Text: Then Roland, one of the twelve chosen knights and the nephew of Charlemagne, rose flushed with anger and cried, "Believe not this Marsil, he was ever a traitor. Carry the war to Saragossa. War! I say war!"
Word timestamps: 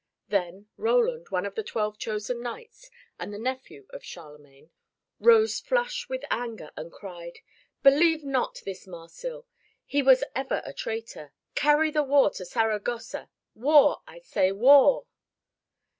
Then 0.29 0.65
Roland, 0.77 1.29
one 1.29 1.45
of 1.45 1.53
the 1.53 1.61
twelve 1.61 1.99
chosen 1.99 2.41
knights 2.41 2.89
and 3.19 3.31
the 3.31 3.37
nephew 3.37 3.85
of 3.91 4.03
Charlemagne, 4.03 4.71
rose 5.19 5.59
flushed 5.59 6.09
with 6.09 6.25
anger 6.31 6.71
and 6.75 6.91
cried, 6.91 7.37
"Believe 7.83 8.23
not 8.23 8.63
this 8.65 8.87
Marsil, 8.87 9.45
he 9.85 10.01
was 10.01 10.23
ever 10.35 10.63
a 10.65 10.73
traitor. 10.73 11.33
Carry 11.53 11.91
the 11.91 12.01
war 12.01 12.31
to 12.31 12.45
Saragossa. 12.45 13.29
War! 13.53 14.01
I 14.07 14.21
say 14.21 14.51
war!" 14.51 15.05